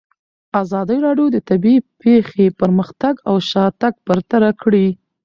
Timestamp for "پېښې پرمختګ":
2.01-3.13